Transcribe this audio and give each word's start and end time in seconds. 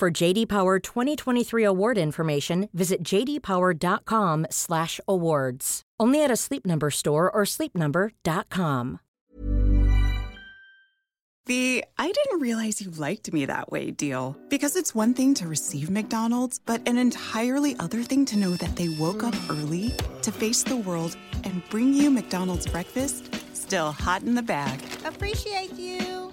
For 0.00 0.10
JD 0.10 0.48
Power 0.48 0.78
2023 0.78 1.62
award 1.62 1.98
information, 1.98 2.70
visit 2.72 3.02
jdpower.com/awards. 3.02 5.82
Only 6.00 6.24
at 6.24 6.30
a 6.30 6.36
Sleep 6.36 6.64
Number 6.64 6.90
store 6.90 7.30
or 7.30 7.42
sleepnumber.com. 7.44 9.00
The 11.44 11.84
I 11.98 12.12
didn't 12.12 12.40
realize 12.40 12.80
you 12.80 12.90
liked 12.92 13.30
me 13.30 13.44
that 13.44 13.70
way 13.70 13.90
deal. 13.90 14.38
Because 14.48 14.74
it's 14.74 14.94
one 14.94 15.12
thing 15.12 15.34
to 15.34 15.46
receive 15.46 15.90
McDonald's, 15.90 16.58
but 16.64 16.80
an 16.88 16.96
entirely 16.96 17.76
other 17.78 18.02
thing 18.02 18.24
to 18.24 18.38
know 18.38 18.52
that 18.52 18.76
they 18.76 18.88
woke 18.88 19.22
up 19.22 19.34
early 19.50 19.92
to 20.22 20.32
face 20.32 20.62
the 20.62 20.78
world 20.78 21.14
and 21.44 21.62
bring 21.68 21.92
you 21.92 22.10
McDonald's 22.10 22.66
breakfast 22.66 23.34
still 23.52 23.92
hot 23.92 24.22
in 24.22 24.34
the 24.34 24.42
bag. 24.42 24.80
Appreciate 25.04 25.74
you. 25.74 26.32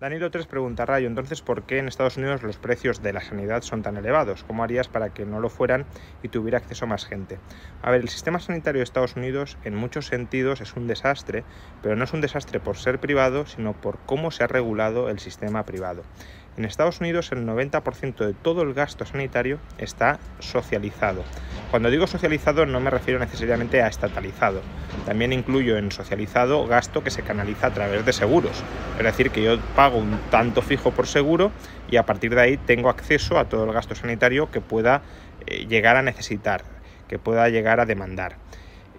Danilo 0.00 0.30
3 0.30 0.46
pregunta, 0.46 0.86
Rayo, 0.86 1.08
entonces, 1.08 1.42
¿por 1.42 1.64
qué 1.64 1.78
en 1.78 1.88
Estados 1.88 2.16
Unidos 2.18 2.44
los 2.44 2.56
precios 2.56 3.02
de 3.02 3.12
la 3.12 3.20
sanidad 3.20 3.62
son 3.62 3.82
tan 3.82 3.96
elevados? 3.96 4.44
¿Cómo 4.44 4.62
harías 4.62 4.86
para 4.86 5.10
que 5.10 5.26
no 5.26 5.40
lo 5.40 5.50
fueran 5.50 5.86
y 6.22 6.28
tuviera 6.28 6.58
acceso 6.58 6.86
más 6.86 7.04
gente? 7.04 7.40
A 7.82 7.90
ver, 7.90 8.02
el 8.02 8.08
sistema 8.08 8.38
sanitario 8.38 8.78
de 8.78 8.84
Estados 8.84 9.16
Unidos 9.16 9.58
en 9.64 9.74
muchos 9.74 10.06
sentidos 10.06 10.60
es 10.60 10.76
un 10.76 10.86
desastre, 10.86 11.42
pero 11.82 11.96
no 11.96 12.04
es 12.04 12.12
un 12.12 12.20
desastre 12.20 12.60
por 12.60 12.76
ser 12.76 13.00
privado, 13.00 13.46
sino 13.46 13.72
por 13.72 13.98
cómo 14.06 14.30
se 14.30 14.44
ha 14.44 14.46
regulado 14.46 15.08
el 15.10 15.18
sistema 15.18 15.64
privado. 15.64 16.04
En 16.58 16.64
Estados 16.64 17.00
Unidos 17.00 17.30
el 17.30 17.46
90% 17.46 18.26
de 18.26 18.34
todo 18.34 18.62
el 18.62 18.74
gasto 18.74 19.06
sanitario 19.06 19.60
está 19.78 20.18
socializado. 20.40 21.22
Cuando 21.70 21.88
digo 21.88 22.08
socializado 22.08 22.66
no 22.66 22.80
me 22.80 22.90
refiero 22.90 23.20
necesariamente 23.20 23.80
a 23.80 23.86
estatalizado. 23.86 24.60
También 25.06 25.32
incluyo 25.32 25.78
en 25.78 25.92
socializado 25.92 26.66
gasto 26.66 27.04
que 27.04 27.12
se 27.12 27.22
canaliza 27.22 27.68
a 27.68 27.72
través 27.72 28.04
de 28.04 28.12
seguros. 28.12 28.64
Es 28.98 29.04
decir, 29.04 29.30
que 29.30 29.44
yo 29.44 29.60
pago 29.76 29.98
un 29.98 30.18
tanto 30.32 30.60
fijo 30.60 30.90
por 30.90 31.06
seguro 31.06 31.52
y 31.88 31.96
a 31.96 32.04
partir 32.04 32.34
de 32.34 32.40
ahí 32.40 32.56
tengo 32.56 32.88
acceso 32.88 33.38
a 33.38 33.44
todo 33.44 33.64
el 33.64 33.72
gasto 33.72 33.94
sanitario 33.94 34.50
que 34.50 34.60
pueda 34.60 35.02
eh, 35.46 35.66
llegar 35.68 35.94
a 35.94 36.02
necesitar, 36.02 36.64
que 37.06 37.20
pueda 37.20 37.48
llegar 37.50 37.78
a 37.78 37.86
demandar. 37.86 38.47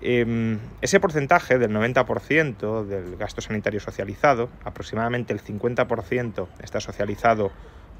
Eh, 0.00 0.58
ese 0.80 1.00
porcentaje 1.00 1.58
del 1.58 1.72
90% 1.72 2.84
del 2.84 3.16
gasto 3.16 3.40
sanitario 3.40 3.80
socializado, 3.80 4.48
aproximadamente 4.64 5.32
el 5.32 5.42
50% 5.42 6.46
está 6.62 6.80
socializado 6.80 7.50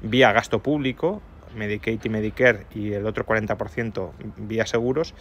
vía 0.01 0.31
gasto 0.31 0.63
público, 0.63 1.21
Medicaid 1.55 1.99
y 2.03 2.09
Medicare, 2.09 2.65
y 2.73 2.93
el 2.93 3.05
otro 3.05 3.25
40% 3.25 4.11
vía 4.37 4.65
seguros, 4.65 5.13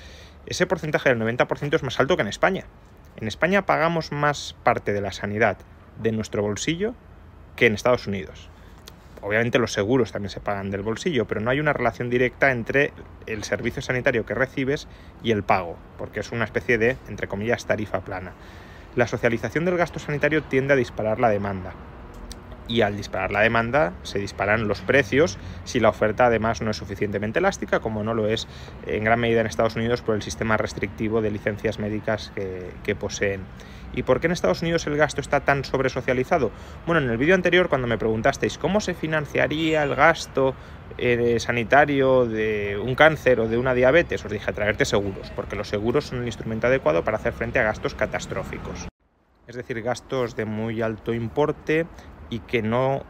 ese 0.47 0.67
porcentaje 0.67 1.09
del 1.09 1.19
90% 1.19 1.75
es 1.75 1.83
más 1.83 1.99
alto 1.99 2.17
que 2.17 2.23
en 2.23 2.29
España. 2.29 2.65
En 3.17 3.27
España 3.27 3.67
pagamos 3.67 4.13
más 4.13 4.55
parte 4.63 4.93
de 4.93 5.01
la 5.01 5.13
sanidad 5.13 5.59
de 6.01 6.13
nuestro 6.13 6.43
bolsillo 6.43 6.95
que 7.57 7.67
en 7.67 7.75
Estados 7.75 8.07
Unidos. 8.07 8.49
Obviamente 9.23 9.59
los 9.59 9.73
seguros 9.73 10.13
también 10.13 10.31
se 10.31 10.41
pagan 10.41 10.71
del 10.71 10.83
bolsillo, 10.83 11.27
pero 11.27 11.41
no 11.41 11.51
hay 11.51 11.61
una 11.61 11.73
relación 11.73 12.11
directa 12.11 12.51
entre 12.51 12.93
el 13.27 13.45
servicio 13.45 13.83
sanitario 13.83 14.25
que 14.25 14.35
recibes 14.35 14.89
y 15.23 15.33
el 15.33 15.45
pago, 15.45 15.77
porque 15.97 16.21
es 16.21 16.33
una 16.33 16.45
especie 16.45 16.79
de, 16.79 16.97
entre 17.09 17.29
comillas, 17.29 17.67
tarifa 17.67 18.01
plana. 18.01 18.37
La 18.95 19.07
socialización 19.07 19.65
del 19.65 19.77
gasto 19.77 19.99
sanitario 19.99 20.43
tiende 20.45 20.75
a 20.75 20.77
disparar 20.77 21.21
la 21.21 21.29
demanda. 21.31 21.75
Y 22.69 22.83
al 22.83 22.97
disparar 22.97 23.33
la 23.33 23.41
demanda 23.41 23.95
se 24.03 24.19
disparan 24.19 24.69
los 24.69 24.83
precios 24.83 25.39
si 25.65 25.81
la 25.81 25.89
oferta 25.89 26.27
además 26.27 26.61
no 26.61 26.71
es 26.71 26.77
suficientemente 26.77 27.39
elástica, 27.39 27.81
como 27.81 28.05
no 28.05 28.13
lo 28.13 28.29
es 28.29 28.47
en 28.87 29.05
gran 29.05 29.19
medida 29.19 29.41
en 29.41 29.47
Estados 29.47 29.75
Unidos 29.75 30.03
por 30.03 30.15
el 30.15 30.23
sistema 30.23 30.59
restrictivo 30.59 31.23
de 31.23 31.31
licencias 31.31 31.79
médicas 31.79 32.31
que, 32.35 32.95
poseen. 32.95 33.41
¿Y 33.95 34.03
por 34.03 34.21
qué 34.21 34.27
en 34.27 34.33
Estados 34.33 34.61
Unidos 34.61 34.87
el 34.87 34.97
gasto 34.97 35.23
está 35.23 35.41
tan 35.41 35.65
sobresocializado? 35.65 36.51
Bueno, 36.87 37.01
en 37.01 37.11
el 37.11 37.17
vídeo 37.17 37.35
anterior 37.35 37.71
cuando 37.71 37.87
me 37.87 37.97
preguntasteis 37.97 38.59
cómo 38.59 38.81
se 38.81 38.93
financiaría 38.93 39.83
el 39.83 39.95
gasto 39.95 40.55
eh, 40.99 41.39
sanitario 41.41 42.27
de 42.27 42.79
un 42.83 42.95
cáncer 42.95 43.41
o 43.41 43.49
de 43.49 43.57
una 43.57 43.73
diabetes, 43.73 44.25
os 44.25 44.31
dije 44.31 44.53
traerte 44.53 44.85
seguros, 44.85 45.31
porque 45.35 45.57
los 45.57 45.69
seguros 45.69 46.07
son 46.07 46.21
el 46.21 46.27
instrumento 46.27 46.67
adecuado 46.67 47.03
para 47.03 47.17
hacer 47.17 47.33
frente 47.33 47.59
a 47.59 47.63
gastos 47.63 47.95
catastróficos. 47.95 48.89
Es 49.47 49.57
decir, 49.57 49.81
gastos 49.81 50.37
de 50.37 50.45
muy 50.45 50.83
alto 50.83 51.15
importe 51.15 51.87
y 52.31 52.41
que 52.41 52.63
no 52.63 53.03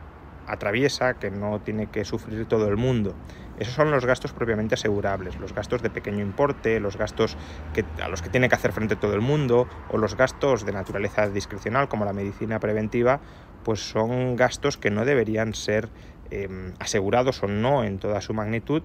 atraviesa, 0.47 1.15
que 1.15 1.31
no 1.31 1.61
tiene 1.61 1.87
que 1.89 2.05
sufrir 2.05 2.47
todo 2.47 2.69
el 2.69 2.77
mundo. 2.77 3.15
Esos 3.59 3.75
son 3.75 3.91
los 3.91 4.06
gastos 4.06 4.33
propiamente 4.33 4.75
asegurables, 4.75 5.39
los 5.39 5.53
gastos 5.53 5.83
de 5.83 5.91
pequeño 5.91 6.23
importe, 6.23 6.81
los 6.81 6.97
gastos 6.97 7.37
a 8.03 8.09
los 8.09 8.23
que 8.23 8.31
tiene 8.31 8.49
que 8.49 8.55
hacer 8.55 8.73
frente 8.73 8.97
todo 8.97 9.15
el 9.15 9.21
mundo, 9.21 9.69
o 9.91 9.99
los 9.99 10.17
gastos 10.17 10.65
de 10.65 10.73
naturaleza 10.73 11.29
discrecional, 11.29 11.89
como 11.89 12.05
la 12.05 12.12
medicina 12.12 12.61
preventiva, 12.61 13.21
pues 13.65 13.81
son 13.81 14.37
gastos 14.37 14.79
que 14.79 14.91
no 14.91 15.05
deberían 15.05 15.55
ser 15.55 15.89
eh, 16.31 16.73
asegurados 16.79 17.43
o 17.43 17.49
no 17.49 17.85
en 17.85 17.99
toda 17.99 18.21
su 18.21 18.33
magnitud, 18.33 18.83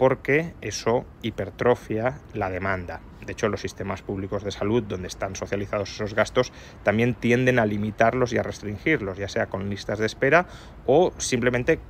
porque 0.00 0.54
eso 0.62 1.04
hipertrofia 1.20 2.20
la 2.32 2.48
demanda. 2.48 3.02
De 3.20 3.32
hecho, 3.32 3.50
los 3.50 3.60
sistemas 3.60 4.00
públicos 4.00 4.42
de 4.42 4.50
salud, 4.50 4.82
donde 4.82 5.08
están 5.08 5.36
socializados 5.36 5.92
esos 5.92 6.14
gastos, 6.14 6.54
también 6.84 7.12
tienden 7.12 7.58
a 7.58 7.66
limitarlos 7.66 8.32
y 8.32 8.38
a 8.38 8.42
restringirlos, 8.42 9.18
ya 9.18 9.28
sea 9.28 9.48
con 9.48 9.68
listas 9.68 9.98
de 9.98 10.06
espera 10.06 10.46
o 10.86 11.12
simplemente 11.18 11.80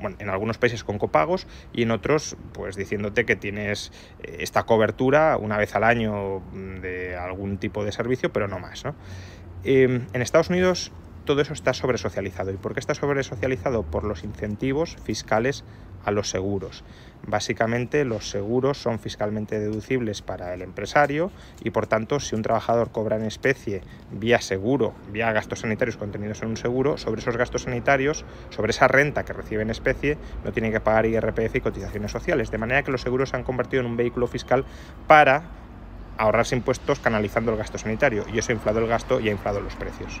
bueno, 0.00 0.16
en 0.20 0.30
algunos 0.30 0.56
países 0.56 0.84
con 0.84 0.96
copagos 0.96 1.46
y 1.74 1.82
en 1.82 1.90
otros 1.90 2.34
pues 2.54 2.76
diciéndote 2.76 3.26
que 3.26 3.36
tienes 3.36 3.92
eh, 4.22 4.38
esta 4.38 4.62
cobertura 4.62 5.36
una 5.36 5.58
vez 5.58 5.74
al 5.74 5.84
año 5.84 6.42
de 6.80 7.14
algún 7.14 7.58
tipo 7.58 7.84
de 7.84 7.92
servicio, 7.92 8.32
pero 8.32 8.48
no 8.48 8.58
más. 8.58 8.84
Eh, 9.64 10.00
en 10.14 10.22
Estados 10.22 10.48
Unidos 10.48 10.92
todo 11.30 11.42
eso 11.42 11.52
está 11.52 11.72
sobresocializado. 11.74 12.50
¿Y 12.50 12.56
por 12.56 12.74
qué 12.74 12.80
está 12.80 12.92
sobresocializado? 12.92 13.84
Por 13.84 14.02
los 14.02 14.24
incentivos 14.24 14.96
fiscales 15.04 15.62
a 16.04 16.10
los 16.10 16.28
seguros. 16.28 16.82
Básicamente 17.24 18.04
los 18.04 18.28
seguros 18.28 18.78
son 18.78 18.98
fiscalmente 18.98 19.60
deducibles 19.60 20.22
para 20.22 20.52
el 20.54 20.60
empresario 20.60 21.30
y 21.62 21.70
por 21.70 21.86
tanto 21.86 22.18
si 22.18 22.34
un 22.34 22.42
trabajador 22.42 22.90
cobra 22.90 23.14
en 23.14 23.26
especie 23.26 23.82
vía 24.10 24.40
seguro, 24.40 24.92
vía 25.12 25.30
gastos 25.30 25.60
sanitarios 25.60 25.96
contenidos 25.96 26.42
en 26.42 26.48
un 26.48 26.56
seguro, 26.56 26.98
sobre 26.98 27.20
esos 27.20 27.36
gastos 27.36 27.62
sanitarios, 27.62 28.24
sobre 28.48 28.70
esa 28.70 28.88
renta 28.88 29.24
que 29.24 29.32
recibe 29.32 29.62
en 29.62 29.70
especie, 29.70 30.18
no 30.44 30.50
tiene 30.50 30.72
que 30.72 30.80
pagar 30.80 31.06
IRPF 31.06 31.54
y 31.54 31.60
cotizaciones 31.60 32.10
sociales. 32.10 32.50
De 32.50 32.58
manera 32.58 32.82
que 32.82 32.90
los 32.90 33.02
seguros 33.02 33.28
se 33.28 33.36
han 33.36 33.44
convertido 33.44 33.82
en 33.82 33.86
un 33.86 33.96
vehículo 33.96 34.26
fiscal 34.26 34.64
para 35.06 35.44
ahorrarse 36.18 36.56
impuestos 36.56 36.98
canalizando 36.98 37.52
el 37.52 37.58
gasto 37.58 37.78
sanitario 37.78 38.24
y 38.34 38.40
eso 38.40 38.50
ha 38.50 38.56
inflado 38.56 38.80
el 38.80 38.88
gasto 38.88 39.20
y 39.20 39.28
ha 39.28 39.32
inflado 39.32 39.60
los 39.60 39.76
precios. 39.76 40.20